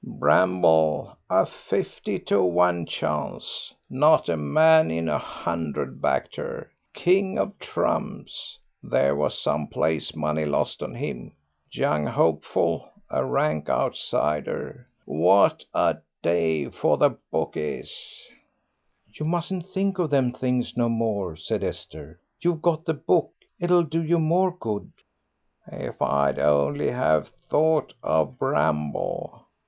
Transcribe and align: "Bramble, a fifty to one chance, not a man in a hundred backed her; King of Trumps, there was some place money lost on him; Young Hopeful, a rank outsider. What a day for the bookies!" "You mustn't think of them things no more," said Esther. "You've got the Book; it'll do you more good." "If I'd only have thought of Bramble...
"Bramble, 0.03 1.15
a 1.29 1.45
fifty 1.45 2.17
to 2.21 2.41
one 2.41 2.87
chance, 2.87 3.71
not 3.87 4.29
a 4.29 4.35
man 4.35 4.89
in 4.89 5.07
a 5.07 5.19
hundred 5.19 6.01
backed 6.01 6.35
her; 6.37 6.71
King 6.91 7.37
of 7.37 7.59
Trumps, 7.59 8.57
there 8.81 9.15
was 9.15 9.37
some 9.39 9.67
place 9.67 10.15
money 10.15 10.43
lost 10.43 10.81
on 10.81 10.95
him; 10.95 11.33
Young 11.71 12.07
Hopeful, 12.07 12.89
a 13.11 13.23
rank 13.23 13.69
outsider. 13.69 14.87
What 15.05 15.65
a 15.71 15.97
day 16.23 16.69
for 16.71 16.97
the 16.97 17.11
bookies!" 17.29 17.93
"You 19.13 19.27
mustn't 19.27 19.67
think 19.67 19.99
of 19.99 20.09
them 20.09 20.31
things 20.33 20.75
no 20.75 20.89
more," 20.89 21.35
said 21.35 21.63
Esther. 21.63 22.19
"You've 22.39 22.63
got 22.63 22.85
the 22.85 22.95
Book; 22.95 23.29
it'll 23.59 23.83
do 23.83 24.01
you 24.03 24.17
more 24.17 24.49
good." 24.59 24.91
"If 25.71 26.01
I'd 26.01 26.39
only 26.39 26.89
have 26.89 27.27
thought 27.51 27.93
of 28.01 28.39
Bramble... 28.39 29.45